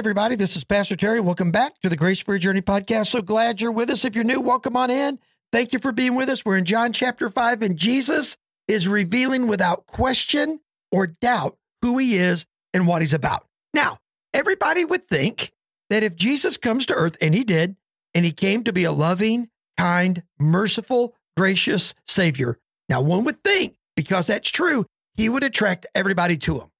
everybody. 0.00 0.34
This 0.34 0.56
is 0.56 0.64
Pastor 0.64 0.96
Terry. 0.96 1.20
Welcome 1.20 1.50
back 1.50 1.78
to 1.82 1.90
the 1.90 1.94
Grace 1.94 2.24
Your 2.26 2.38
Journey 2.38 2.62
podcast. 2.62 3.08
So 3.08 3.20
glad 3.20 3.60
you're 3.60 3.70
with 3.70 3.90
us. 3.90 4.02
If 4.02 4.14
you're 4.14 4.24
new, 4.24 4.40
welcome 4.40 4.74
on 4.74 4.90
in. 4.90 5.18
Thank 5.52 5.74
you 5.74 5.78
for 5.78 5.92
being 5.92 6.14
with 6.14 6.30
us. 6.30 6.42
We're 6.42 6.56
in 6.56 6.64
John 6.64 6.94
chapter 6.94 7.28
5, 7.28 7.60
and 7.60 7.76
Jesus 7.76 8.38
is 8.66 8.88
revealing 8.88 9.46
without 9.46 9.84
question 9.84 10.60
or 10.90 11.06
doubt 11.06 11.58
who 11.82 11.98
he 11.98 12.16
is 12.16 12.46
and 12.72 12.86
what 12.86 13.02
he's 13.02 13.12
about. 13.12 13.44
Now, 13.74 13.98
everybody 14.32 14.86
would 14.86 15.04
think 15.04 15.52
that 15.90 16.02
if 16.02 16.16
Jesus 16.16 16.56
comes 16.56 16.86
to 16.86 16.94
earth, 16.94 17.18
and 17.20 17.34
he 17.34 17.44
did, 17.44 17.76
and 18.14 18.24
he 18.24 18.32
came 18.32 18.64
to 18.64 18.72
be 18.72 18.84
a 18.84 18.92
loving, 18.92 19.50
kind, 19.76 20.22
merciful, 20.38 21.14
gracious 21.36 21.92
Savior. 22.06 22.58
Now, 22.88 23.02
one 23.02 23.24
would 23.24 23.44
think, 23.44 23.76
because 23.96 24.28
that's 24.28 24.48
true, 24.48 24.86
he 25.18 25.28
would 25.28 25.44
attract 25.44 25.84
everybody 25.94 26.38
to 26.38 26.58
him. 26.58 26.70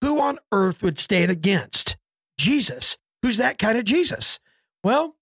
Who 0.00 0.20
on 0.20 0.40
earth 0.50 0.82
would 0.82 0.98
stand 0.98 1.30
against 1.30 1.96
Jesus? 2.44 2.98
Who's 3.22 3.38
that 3.38 3.56
kind 3.56 3.78
of 3.78 3.84
Jesus? 3.84 4.38
Well, 4.84 5.16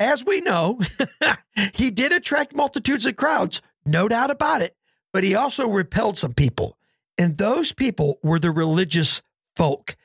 as 0.00 0.24
we 0.24 0.40
know, 0.40 0.80
he 1.74 1.90
did 1.90 2.14
attract 2.14 2.56
multitudes 2.56 3.04
of 3.04 3.14
crowds, 3.16 3.60
no 3.84 4.08
doubt 4.08 4.30
about 4.30 4.62
it, 4.62 4.74
but 5.12 5.22
he 5.22 5.34
also 5.34 5.68
repelled 5.68 6.16
some 6.16 6.32
people. 6.32 6.78
And 7.18 7.36
those 7.36 7.72
people 7.72 8.18
were 8.22 8.38
the 8.38 8.50
religious 8.50 9.20
folk. 9.54 9.96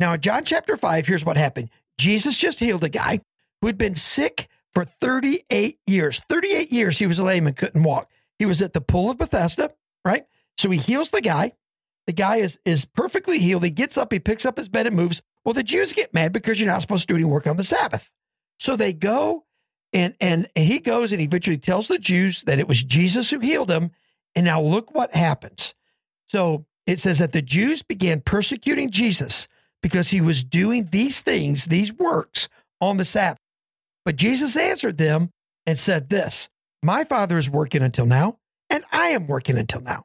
Now, 0.00 0.14
in 0.14 0.22
John 0.22 0.46
chapter 0.46 0.78
5, 0.78 1.06
here's 1.06 1.26
what 1.26 1.36
happened 1.36 1.68
Jesus 1.98 2.38
just 2.38 2.58
healed 2.58 2.84
a 2.84 2.88
guy 2.88 3.20
who 3.60 3.66
had 3.66 3.76
been 3.76 3.94
sick 3.94 4.48
for 4.72 4.86
38 4.86 5.78
years. 5.86 6.22
38 6.30 6.72
years 6.72 6.98
he 6.98 7.06
was 7.06 7.20
lame 7.20 7.46
and 7.46 7.54
couldn't 7.54 7.82
walk. 7.82 8.10
He 8.38 8.46
was 8.46 8.62
at 8.62 8.72
the 8.72 8.80
pool 8.80 9.10
of 9.10 9.18
Bethesda, 9.18 9.72
right? 10.06 10.24
So 10.56 10.70
he 10.70 10.78
heals 10.78 11.10
the 11.10 11.20
guy. 11.20 11.52
The 12.06 12.14
guy 12.14 12.36
is 12.36 12.58
is 12.64 12.86
perfectly 12.86 13.40
healed. 13.40 13.64
He 13.64 13.70
gets 13.70 13.98
up, 13.98 14.10
he 14.10 14.18
picks 14.18 14.46
up 14.46 14.56
his 14.56 14.70
bed 14.70 14.86
and 14.86 14.96
moves. 14.96 15.20
Well, 15.48 15.54
the 15.54 15.62
Jews 15.62 15.94
get 15.94 16.12
mad 16.12 16.34
because 16.34 16.60
you're 16.60 16.68
not 16.68 16.82
supposed 16.82 17.08
to 17.08 17.14
do 17.14 17.16
any 17.16 17.24
work 17.24 17.46
on 17.46 17.56
the 17.56 17.64
Sabbath. 17.64 18.10
So 18.58 18.76
they 18.76 18.92
go 18.92 19.46
and 19.94 20.14
and, 20.20 20.46
and 20.54 20.66
he 20.66 20.78
goes 20.78 21.10
and 21.10 21.22
eventually 21.22 21.56
tells 21.56 21.88
the 21.88 21.98
Jews 21.98 22.42
that 22.42 22.58
it 22.58 22.68
was 22.68 22.84
Jesus 22.84 23.30
who 23.30 23.38
healed 23.38 23.68
them. 23.68 23.92
And 24.36 24.44
now 24.44 24.60
look 24.60 24.94
what 24.94 25.14
happens. 25.14 25.72
So 26.26 26.66
it 26.86 27.00
says 27.00 27.20
that 27.20 27.32
the 27.32 27.40
Jews 27.40 27.82
began 27.82 28.20
persecuting 28.20 28.90
Jesus 28.90 29.48
because 29.80 30.08
he 30.08 30.20
was 30.20 30.44
doing 30.44 30.90
these 30.92 31.22
things, 31.22 31.64
these 31.64 31.94
works 31.94 32.50
on 32.78 32.98
the 32.98 33.06
Sabbath. 33.06 33.40
But 34.04 34.16
Jesus 34.16 34.54
answered 34.54 34.98
them 34.98 35.30
and 35.64 35.78
said 35.78 36.10
this 36.10 36.50
My 36.82 37.04
Father 37.04 37.38
is 37.38 37.48
working 37.48 37.80
until 37.80 38.04
now, 38.04 38.36
and 38.68 38.84
I 38.92 39.08
am 39.08 39.26
working 39.26 39.56
until 39.56 39.80
now. 39.80 40.04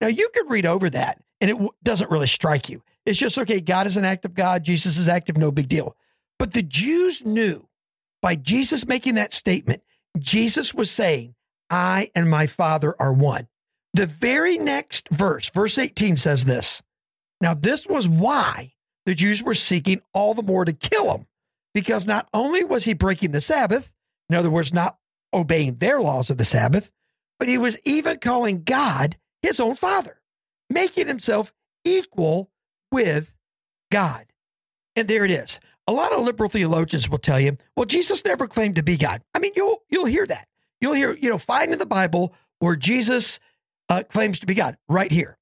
Now, 0.00 0.06
you 0.06 0.28
could 0.32 0.48
read 0.48 0.66
over 0.66 0.88
that 0.90 1.20
and 1.44 1.52
it 1.52 1.70
doesn't 1.82 2.10
really 2.10 2.26
strike 2.26 2.70
you. 2.70 2.82
It's 3.04 3.18
just, 3.18 3.36
okay, 3.36 3.60
God 3.60 3.86
is 3.86 3.98
an 3.98 4.04
active 4.06 4.32
God, 4.32 4.64
Jesus 4.64 4.96
is 4.96 5.08
active, 5.08 5.36
no 5.36 5.52
big 5.52 5.68
deal. 5.68 5.94
But 6.38 6.54
the 6.54 6.62
Jews 6.62 7.22
knew 7.22 7.68
by 8.22 8.34
Jesus 8.34 8.86
making 8.86 9.16
that 9.16 9.34
statement, 9.34 9.82
Jesus 10.18 10.72
was 10.72 10.90
saying, 10.90 11.34
I 11.68 12.10
and 12.14 12.30
my 12.30 12.46
Father 12.46 12.94
are 12.98 13.12
one. 13.12 13.48
The 13.92 14.06
very 14.06 14.56
next 14.56 15.10
verse, 15.10 15.50
verse 15.50 15.76
18 15.76 16.16
says 16.16 16.46
this. 16.46 16.82
Now, 17.42 17.52
this 17.52 17.86
was 17.86 18.08
why 18.08 18.72
the 19.04 19.14
Jews 19.14 19.42
were 19.42 19.54
seeking 19.54 20.00
all 20.14 20.32
the 20.32 20.42
more 20.42 20.64
to 20.64 20.72
kill 20.72 21.14
him, 21.14 21.26
because 21.74 22.06
not 22.06 22.26
only 22.32 22.64
was 22.64 22.86
he 22.86 22.94
breaking 22.94 23.32
the 23.32 23.42
Sabbath, 23.42 23.92
in 24.30 24.34
other 24.34 24.50
words, 24.50 24.72
not 24.72 24.96
obeying 25.34 25.74
their 25.74 26.00
laws 26.00 26.30
of 26.30 26.38
the 26.38 26.46
Sabbath, 26.46 26.90
but 27.38 27.48
he 27.48 27.58
was 27.58 27.78
even 27.84 28.18
calling 28.18 28.62
God 28.62 29.18
his 29.42 29.60
own 29.60 29.74
Father 29.74 30.22
making 30.70 31.06
himself 31.06 31.52
equal 31.84 32.50
with 32.90 33.34
God. 33.90 34.26
And 34.96 35.08
there 35.08 35.24
it 35.24 35.30
is. 35.30 35.60
A 35.86 35.92
lot 35.92 36.12
of 36.12 36.22
liberal 36.22 36.48
theologians 36.48 37.08
will 37.08 37.18
tell 37.18 37.38
you, 37.38 37.58
well, 37.76 37.84
Jesus 37.84 38.24
never 38.24 38.46
claimed 38.46 38.76
to 38.76 38.82
be 38.82 38.96
God. 38.96 39.22
I 39.34 39.38
mean, 39.38 39.52
you'll 39.54 39.82
you'll 39.90 40.06
hear 40.06 40.26
that. 40.26 40.48
You'll 40.80 40.94
hear, 40.94 41.14
you 41.14 41.28
know, 41.28 41.38
find 41.38 41.72
in 41.72 41.78
the 41.78 41.86
Bible 41.86 42.34
where 42.58 42.76
Jesus 42.76 43.38
uh, 43.88 44.02
claims 44.08 44.40
to 44.40 44.46
be 44.46 44.54
God 44.54 44.76
right 44.88 45.12
here. 45.12 45.36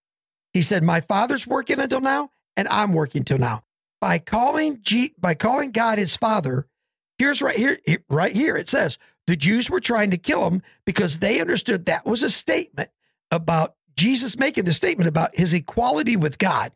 He 0.53 0.63
said, 0.63 0.83
"My 0.83 1.01
Father's 1.01 1.47
working 1.47 1.79
until 1.79 2.01
now, 2.01 2.33
and 2.57 2.67
I'm 2.69 2.93
working 2.93 3.25
till 3.25 3.39
now." 3.39 3.63
By 4.01 4.19
calling 4.19 4.81
G, 4.83 5.15
by 5.17 5.35
calling 5.35 5.71
God 5.71 5.99
His 5.99 6.17
Father, 6.17 6.67
here's 7.19 7.41
right 7.41 7.57
here, 7.57 7.79
right 8.11 8.35
here. 8.35 8.57
It 8.57 8.69
says 8.69 8.99
the 9.27 9.37
Jews 9.37 9.71
were 9.71 9.81
trying 9.81 10.11
to 10.11 10.17
kill 10.17 10.49
him 10.51 10.63
because 10.85 11.21
they 11.21 11.41
understood 11.41 11.87
that 11.87 12.05
was 12.05 12.23
a 12.23 12.31
statement 12.31 12.91
about 13.31 13.77
Jesus 13.97 14.39
making 14.39 14.65
the 14.65 14.73
statement 14.73 15.09
about 15.09 15.37
his 15.37 15.53
equality 15.55 16.17
with 16.17 16.39
God, 16.39 16.73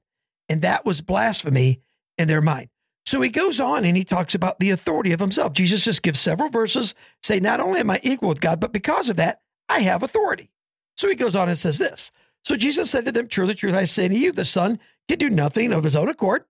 and 0.49 0.63
that 0.63 0.85
was 0.85 1.01
blasphemy 1.01 1.81
in 2.19 2.29
their 2.29 2.41
mind. 2.41 2.69
So 3.05 3.21
he 3.21 3.31
goes 3.31 3.61
on 3.61 3.85
and 3.85 3.97
he 3.97 4.05
talks 4.05 4.35
about 4.35 4.59
the 4.59 4.71
authority 4.71 5.13
of 5.13 5.21
himself. 5.21 5.53
Jesus 5.53 5.85
just 5.85 6.03
gives 6.03 6.19
several 6.19 6.49
verses, 6.49 6.95
say, 7.23 7.39
Not 7.39 7.61
only 7.61 7.81
am 7.81 7.91
I 7.91 8.01
equal 8.03 8.29
with 8.29 8.41
God, 8.41 8.59
but 8.59 8.73
because 8.73 9.09
of 9.09 9.17
that, 9.17 9.41
I 9.69 9.81
have 9.81 10.03
authority. 10.03 10.51
So 10.97 11.09
he 11.09 11.15
goes 11.15 11.37
on 11.37 11.49
and 11.49 11.59
says 11.59 11.79
this. 11.79 12.11
So 12.45 12.57
Jesus 12.57 12.91
said 12.91 13.05
to 13.05 13.13
them, 13.13 13.29
Truly, 13.29 13.55
truly, 13.55 13.79
I 13.79 13.85
say 13.85 14.09
to 14.09 14.15
you, 14.15 14.33
the 14.33 14.45
Son 14.45 14.81
can 15.09 15.19
do 15.19 15.31
nothing 15.31 15.73
of 15.73 15.85
his 15.85 15.95
own 15.95 16.09
accord, 16.09 16.45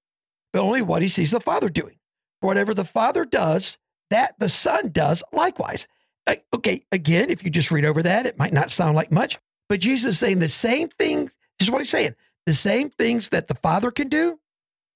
but 0.52 0.62
only 0.62 0.80
what 0.82 1.02
he 1.02 1.08
sees 1.08 1.30
the 1.30 1.40
Father 1.40 1.68
doing. 1.68 1.98
For 2.40 2.46
whatever 2.46 2.72
the 2.72 2.84
Father 2.84 3.24
does, 3.24 3.76
that 4.10 4.38
the 4.38 4.48
Son 4.48 4.90
does 4.90 5.22
likewise. 5.32 5.86
Uh, 6.26 6.36
okay, 6.54 6.84
again, 6.90 7.30
if 7.30 7.44
you 7.44 7.50
just 7.50 7.70
read 7.70 7.84
over 7.84 8.02
that, 8.02 8.26
it 8.26 8.38
might 8.38 8.52
not 8.52 8.70
sound 8.70 8.96
like 8.96 9.12
much, 9.12 9.38
but 9.68 9.80
Jesus 9.80 10.14
is 10.14 10.18
saying 10.18 10.38
the 10.38 10.48
same 10.48 10.88
things. 10.88 11.38
This 11.58 11.68
is 11.68 11.72
what 11.72 11.80
he's 11.80 11.90
saying. 11.90 12.14
The 12.46 12.54
same 12.54 12.90
things 12.90 13.30
that 13.30 13.48
the 13.48 13.54
Father 13.54 13.90
can 13.90 14.08
do, 14.08 14.38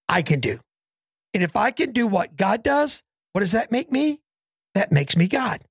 I 0.08 0.22
can 0.22 0.40
do. 0.40 0.60
And 1.34 1.42
if 1.42 1.56
I 1.56 1.70
can 1.70 1.92
do 1.92 2.06
what 2.06 2.36
God 2.36 2.62
does, 2.62 3.02
what 3.32 3.40
does 3.40 3.52
that 3.52 3.72
make 3.72 3.90
me? 3.90 4.20
That 4.74 4.92
makes 4.92 5.16
me 5.16 5.26
God. 5.26 5.62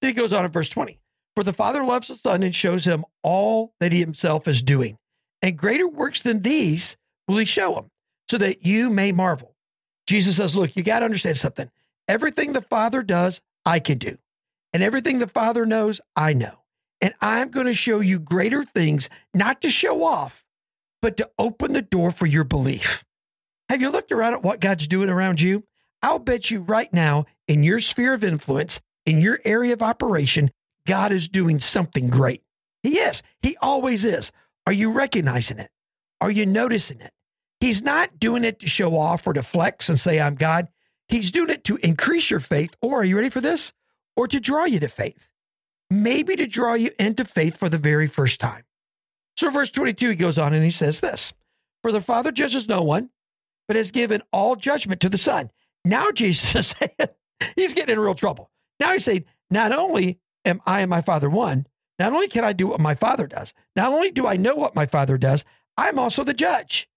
Then 0.00 0.10
he 0.10 0.14
goes 0.14 0.32
on 0.32 0.44
in 0.44 0.50
verse 0.50 0.68
20. 0.68 0.98
For 1.34 1.44
the 1.44 1.52
Father 1.52 1.82
loves 1.82 2.08
the 2.08 2.14
Son 2.14 2.42
and 2.42 2.54
shows 2.54 2.84
him 2.84 3.04
all 3.22 3.72
that 3.80 3.92
he 3.92 4.00
himself 4.00 4.46
is 4.46 4.62
doing. 4.62 4.98
And 5.40 5.56
greater 5.56 5.88
works 5.88 6.20
than 6.20 6.42
these 6.42 6.96
will 7.26 7.38
he 7.38 7.46
show 7.46 7.76
him, 7.76 7.90
so 8.30 8.36
that 8.38 8.66
you 8.66 8.90
may 8.90 9.12
marvel. 9.12 9.54
Jesus 10.06 10.36
says, 10.36 10.56
Look, 10.56 10.76
you 10.76 10.82
got 10.82 10.98
to 10.98 11.06
understand 11.06 11.38
something. 11.38 11.70
Everything 12.06 12.52
the 12.52 12.62
Father 12.62 13.02
does, 13.02 13.40
I 13.64 13.78
can 13.78 13.98
do. 13.98 14.18
And 14.72 14.82
everything 14.82 15.18
the 15.18 15.28
Father 15.28 15.64
knows, 15.64 16.00
I 16.16 16.32
know. 16.32 16.61
And 17.02 17.14
I'm 17.20 17.48
going 17.48 17.66
to 17.66 17.74
show 17.74 17.98
you 17.98 18.20
greater 18.20 18.64
things, 18.64 19.10
not 19.34 19.60
to 19.62 19.70
show 19.70 20.04
off, 20.04 20.44
but 21.02 21.16
to 21.16 21.28
open 21.36 21.72
the 21.72 21.82
door 21.82 22.12
for 22.12 22.26
your 22.26 22.44
belief. 22.44 23.04
Have 23.68 23.82
you 23.82 23.90
looked 23.90 24.12
around 24.12 24.34
at 24.34 24.44
what 24.44 24.60
God's 24.60 24.86
doing 24.86 25.10
around 25.10 25.40
you? 25.40 25.64
I'll 26.00 26.20
bet 26.20 26.50
you 26.50 26.60
right 26.60 26.92
now, 26.92 27.26
in 27.48 27.64
your 27.64 27.80
sphere 27.80 28.14
of 28.14 28.22
influence, 28.22 28.80
in 29.04 29.20
your 29.20 29.40
area 29.44 29.72
of 29.72 29.82
operation, 29.82 30.52
God 30.86 31.10
is 31.10 31.28
doing 31.28 31.58
something 31.58 32.08
great. 32.08 32.42
He 32.84 32.98
is. 32.98 33.22
He 33.40 33.56
always 33.60 34.04
is. 34.04 34.30
Are 34.66 34.72
you 34.72 34.92
recognizing 34.92 35.58
it? 35.58 35.70
Are 36.20 36.30
you 36.30 36.46
noticing 36.46 37.00
it? 37.00 37.12
He's 37.58 37.82
not 37.82 38.20
doing 38.20 38.44
it 38.44 38.60
to 38.60 38.68
show 38.68 38.96
off 38.96 39.26
or 39.26 39.32
to 39.32 39.42
flex 39.42 39.88
and 39.88 39.98
say, 39.98 40.20
I'm 40.20 40.36
God. 40.36 40.68
He's 41.08 41.32
doing 41.32 41.50
it 41.50 41.64
to 41.64 41.76
increase 41.76 42.30
your 42.30 42.40
faith, 42.40 42.76
or 42.80 43.00
are 43.00 43.04
you 43.04 43.16
ready 43.16 43.30
for 43.30 43.40
this? 43.40 43.72
Or 44.16 44.28
to 44.28 44.38
draw 44.38 44.64
you 44.64 44.78
to 44.80 44.88
faith 44.88 45.28
maybe 45.92 46.36
to 46.36 46.46
draw 46.46 46.74
you 46.74 46.90
into 46.98 47.24
faith 47.24 47.56
for 47.56 47.68
the 47.68 47.78
very 47.78 48.06
first 48.06 48.40
time. 48.40 48.64
So, 49.36 49.50
verse 49.50 49.70
22, 49.70 50.10
he 50.10 50.16
goes 50.16 50.38
on 50.38 50.54
and 50.54 50.64
he 50.64 50.70
says 50.70 51.00
this 51.00 51.32
For 51.82 51.92
the 51.92 52.00
Father 52.00 52.32
judges 52.32 52.68
no 52.68 52.82
one, 52.82 53.10
but 53.68 53.76
has 53.76 53.90
given 53.90 54.22
all 54.32 54.56
judgment 54.56 55.00
to 55.02 55.08
the 55.08 55.18
Son. 55.18 55.50
Now, 55.84 56.10
Jesus 56.10 56.54
is 56.54 56.66
saying, 56.78 57.10
he's 57.56 57.74
getting 57.74 57.94
in 57.94 58.00
real 58.00 58.14
trouble. 58.14 58.50
Now 58.80 58.92
he's 58.92 59.04
saying, 59.04 59.24
Not 59.50 59.72
only 59.72 60.18
am 60.44 60.60
I 60.66 60.80
and 60.80 60.90
my 60.90 61.02
Father 61.02 61.30
one, 61.30 61.66
not 61.98 62.12
only 62.12 62.28
can 62.28 62.44
I 62.44 62.52
do 62.52 62.66
what 62.66 62.80
my 62.80 62.94
Father 62.94 63.26
does, 63.26 63.52
not 63.76 63.92
only 63.92 64.10
do 64.10 64.26
I 64.26 64.36
know 64.36 64.54
what 64.54 64.74
my 64.74 64.86
Father 64.86 65.18
does, 65.18 65.44
I'm 65.76 65.98
also 65.98 66.24
the 66.24 66.34
judge. 66.34 66.88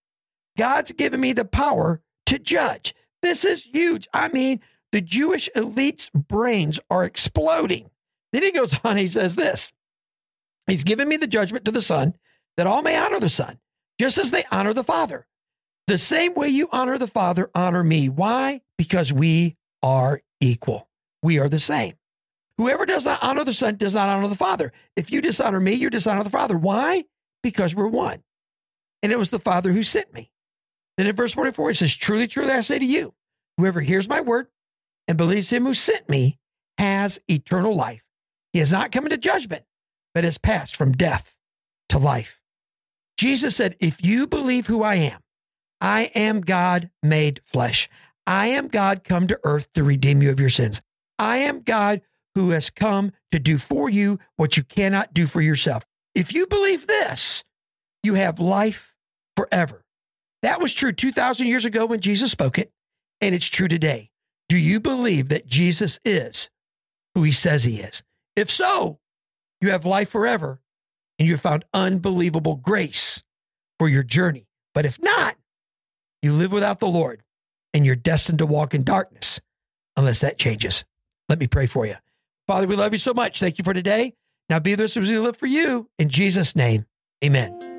God's 0.58 0.92
given 0.92 1.20
me 1.20 1.34
the 1.34 1.46
power 1.46 2.02
to 2.28 2.40
judge. 2.40 2.96
This 3.22 3.46
is 3.46 3.66
huge. 3.66 4.08
I 4.14 4.30
mean, 4.30 4.62
the 4.92 5.02
Jewish 5.02 5.50
elite's 5.56 6.10
brains 6.10 6.80
are 6.90 7.04
exploding. 7.04 7.90
Then 8.36 8.44
he 8.44 8.52
goes 8.52 8.78
on, 8.84 8.98
he 8.98 9.08
says 9.08 9.38
this 9.38 9.72
He's 10.68 10.84
given 10.84 11.08
me 11.08 11.16
the 11.16 11.26
judgment 11.26 11.64
to 11.64 11.72
the 11.72 11.82
Son 11.82 12.16
that 12.58 12.68
all 12.68 12.82
may 12.82 12.98
honor 12.98 13.22
the 13.22 13.30
Son, 13.30 13.60
just 13.98 14.18
as 14.18 14.32
they 14.32 14.44
honor 14.52 14.74
the 14.74 14.84
Father. 14.84 15.26
The 15.88 15.98
same 15.98 16.34
way 16.34 16.50
you 16.50 16.68
honor 16.74 16.98
the 16.98 17.08
Father, 17.08 17.50
honor 17.56 17.82
me. 17.82 18.10
Why? 18.10 18.60
Because 18.78 19.14
we 19.14 19.56
are 19.82 20.22
equal. 20.42 20.90
We 21.24 21.40
are 21.40 21.48
the 21.48 21.62
same. 21.62 21.94
Whoever 22.58 22.86
does 22.86 23.06
not 23.06 23.24
honor 23.24 23.46
the 23.46 23.54
Son 23.54 23.78
does 23.78 23.96
not 23.96 24.10
honor 24.10 24.28
the 24.28 24.36
Father. 24.36 24.74
If 24.98 25.14
you 25.14 25.22
dishonor 25.22 25.62
me, 25.62 25.72
you 25.72 25.90
dishonor 25.90 26.26
the 26.26 26.30
Father. 26.30 26.58
Why? 26.58 27.06
Because 27.42 27.74
we're 27.74 27.88
one. 27.88 28.22
And 29.02 29.14
it 29.14 29.20
was 29.20 29.30
the 29.30 29.40
Father 29.40 29.72
who 29.72 29.82
sent 29.82 30.14
me. 30.14 30.30
Then 30.98 31.08
in 31.08 31.16
verse 31.16 31.34
44, 31.34 31.70
it 31.70 31.76
says, 31.76 31.96
Truly, 31.96 32.28
truly, 32.28 32.52
I 32.52 32.60
say 32.60 32.80
to 32.80 32.86
you, 32.86 33.14
whoever 33.56 33.80
hears 33.80 34.10
my 34.10 34.20
word 34.20 34.48
and 35.08 35.18
believes 35.18 35.52
him 35.52 35.64
who 35.64 35.74
sent 35.74 36.10
me 36.10 36.38
has 36.78 37.22
eternal 37.30 37.74
life 37.74 38.05
he 38.56 38.60
has 38.60 38.72
not 38.72 38.94
come 38.94 39.04
into 39.04 39.18
judgment, 39.18 39.66
but 40.14 40.24
has 40.24 40.38
passed 40.38 40.78
from 40.78 40.94
death 40.94 41.36
to 41.90 41.98
life. 41.98 42.40
Jesus 43.18 43.54
said, 43.54 43.76
If 43.82 44.02
you 44.02 44.28
believe 44.28 44.68
who 44.68 44.82
I 44.82 44.96
am, 44.96 45.20
I 45.82 46.04
am 46.16 46.40
God 46.40 46.90
made 47.04 47.42
flesh. 47.44 47.90
I 48.26 48.48
am 48.48 48.70
God 48.70 49.04
come 49.04 49.28
to 49.28 49.38
earth 49.44 49.68
to 49.74 49.84
redeem 49.84 50.22
you 50.22 50.32
of 50.32 50.40
your 50.40 50.50
sins. 50.50 50.80
I 51.20 51.40
am 51.40 51.64
God 51.64 52.00
who 52.34 52.52
has 52.52 52.70
come 52.70 53.12
to 53.34 53.40
do 53.40 53.58
for 53.58 53.90
you 53.90 54.20
what 54.38 54.56
you 54.56 54.64
cannot 54.64 55.14
do 55.14 55.28
for 55.28 55.42
yourself. 55.42 55.84
If 56.16 56.34
you 56.34 56.48
believe 56.48 56.88
this, 56.88 57.44
you 58.04 58.14
have 58.14 58.40
life 58.40 58.94
forever. 59.36 59.84
That 60.44 60.62
was 60.62 60.74
true 60.74 60.94
2,000 60.94 61.46
years 61.46 61.66
ago 61.66 61.86
when 61.86 62.00
Jesus 62.00 62.32
spoke 62.32 62.58
it, 62.58 62.72
and 63.20 63.36
it's 63.36 63.48
true 63.50 63.68
today. 63.68 64.12
Do 64.48 64.56
you 64.56 64.80
believe 64.80 65.28
that 65.28 65.46
Jesus 65.46 66.00
is 66.06 66.50
who 67.16 67.24
he 67.24 67.34
says 67.34 67.66
he 67.66 67.82
is? 67.82 68.02
If 68.36 68.52
so, 68.52 69.00
you 69.62 69.72
have 69.72 69.86
life 69.86 70.10
forever 70.10 70.60
and 71.18 71.28
you 71.28 71.36
have 71.36 71.42
found 71.42 71.66
unbelievable 71.74 72.56
grace 72.56 73.24
for 73.80 73.88
your 73.88 74.04
journey. 74.04 74.48
But 74.74 74.86
if 74.86 75.02
not, 75.02 75.36
you 76.22 76.34
live 76.34 76.52
without 76.52 76.80
the 76.80 76.88
Lord 76.88 77.24
and 77.74 77.86
you're 77.86 77.96
destined 77.96 78.40
to 78.40 78.46
walk 78.46 78.74
in 78.74 78.84
darkness 78.84 79.40
unless 79.96 80.22
that 80.22 80.38
changes. 80.38 80.84
Let 81.30 81.40
me 81.40 81.48
pray 81.48 81.66
for 81.66 81.86
you. 81.86 81.96
Father, 82.48 82.68
we 82.68 82.76
love 82.76 82.94
you 82.94 83.00
so 83.00 83.14
much. 83.14 83.40
Thank 83.40 83.58
you 83.58 83.64
for 83.64 83.74
today. 83.74 84.14
Now 84.50 84.60
be 84.60 84.76
this 84.76 84.96
as 84.98 85.10
we 85.10 85.18
live 85.18 85.38
for 85.38 85.48
you. 85.48 85.90
In 85.98 86.10
Jesus' 86.10 86.56
name, 86.56 86.86
amen. 87.24 87.75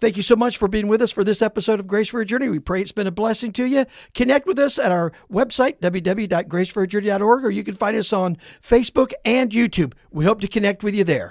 Thank 0.00 0.16
you 0.16 0.22
so 0.22 0.34
much 0.34 0.56
for 0.56 0.66
being 0.66 0.88
with 0.88 1.02
us 1.02 1.10
for 1.10 1.24
this 1.24 1.42
episode 1.42 1.78
of 1.78 1.86
Grace 1.86 2.08
for 2.08 2.22
a 2.22 2.24
Journey. 2.24 2.48
We 2.48 2.58
pray 2.58 2.80
it's 2.80 2.90
been 2.90 3.06
a 3.06 3.10
blessing 3.10 3.52
to 3.52 3.64
you. 3.64 3.84
Connect 4.14 4.46
with 4.46 4.58
us 4.58 4.78
at 4.78 4.90
our 4.90 5.12
website, 5.30 5.78
www.graceforajourney.org, 5.80 7.44
or 7.44 7.50
you 7.50 7.62
can 7.62 7.74
find 7.74 7.94
us 7.94 8.10
on 8.10 8.38
Facebook 8.62 9.12
and 9.26 9.50
YouTube. 9.50 9.92
We 10.10 10.24
hope 10.24 10.40
to 10.40 10.48
connect 10.48 10.82
with 10.82 10.94
you 10.94 11.04
there. 11.04 11.28